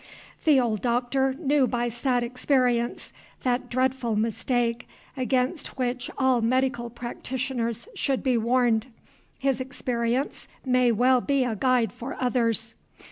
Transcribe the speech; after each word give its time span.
The 0.45 0.59
old 0.59 0.81
Doctor 0.81 1.35
knew 1.35 1.67
by 1.67 1.87
sad 1.87 2.23
experience 2.23 3.13
that 3.43 3.69
dreadful 3.69 4.15
mistake 4.15 4.87
against 5.15 5.77
which 5.77 6.09
all 6.17 6.41
medical 6.41 6.89
practitioners 6.89 7.87
should 7.93 8.23
be 8.23 8.35
warned. 8.35 8.87
His 9.37 9.61
experience 9.61 10.47
may 10.65 10.91
well 10.91 11.21
be 11.21 11.43
a 11.43 11.55
guide 11.55 11.93
for 11.93 12.15
others. 12.19 12.73